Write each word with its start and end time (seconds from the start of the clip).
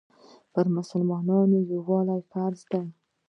پر 0.53 0.65
مسلمانانو 0.77 1.57
یووالی 1.71 2.21
فرض 2.31 2.59
دی. 2.71 2.85